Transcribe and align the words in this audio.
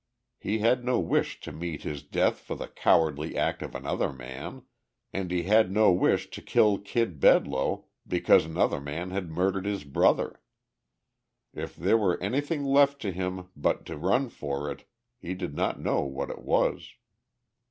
He 0.39 0.57
had 0.57 0.83
no 0.83 0.97
wish 0.99 1.39
to 1.41 1.51
meet 1.51 1.83
his 1.83 2.01
death 2.01 2.39
for 2.39 2.55
the 2.55 2.67
cowardly 2.67 3.37
act 3.37 3.61
of 3.61 3.75
another 3.75 4.11
man 4.11 4.63
and 5.13 5.29
he 5.29 5.43
had 5.43 5.71
no 5.71 5.91
wish 5.91 6.27
to 6.31 6.41
kill 6.41 6.79
Kid 6.79 7.19
Bedloe 7.19 7.85
because 8.07 8.43
another 8.45 8.81
man 8.81 9.11
had 9.11 9.29
murdered 9.29 9.65
his 9.67 9.83
brother. 9.83 10.41
If 11.53 11.75
there 11.75 11.99
were 11.99 12.19
anything 12.19 12.65
left 12.65 12.99
to 13.03 13.11
him 13.11 13.49
but 13.55 13.85
to 13.85 13.95
run 13.95 14.29
for 14.29 14.71
it, 14.71 14.85
he 15.19 15.35
did 15.35 15.53
not 15.53 15.79
know 15.79 16.01
what 16.01 16.31
it 16.31 16.39
was. 16.41 16.95